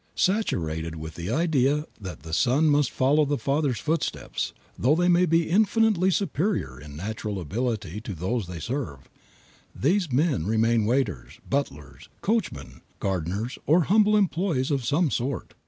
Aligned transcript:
Saturated 0.15 0.95
with 0.95 1.13
the 1.13 1.29
idea 1.29 1.85
that 1.99 2.21
the 2.21 2.33
son 2.33 2.69
must 2.71 2.89
follow 2.89 3.21
in 3.21 3.29
the 3.29 3.37
father's 3.37 3.77
footsteps, 3.79 4.51
though 4.75 4.95
they 4.95 5.07
may 5.07 5.27
be 5.27 5.47
infinitely 5.47 6.09
superior 6.09 6.79
in 6.79 6.95
natural 6.95 7.39
ability 7.39 8.01
to 8.01 8.15
those 8.15 8.47
they 8.47 8.59
serve, 8.59 9.07
these 9.75 10.11
men 10.11 10.47
remain 10.47 10.85
waiters, 10.87 11.39
butlers, 11.47 12.09
coachmen, 12.21 12.81
gardeners 12.99 13.59
or 13.67 13.81
humble 13.81 14.17
employees 14.17 14.71
of 14.71 14.83
some 14.83 15.11
sort. 15.11 15.53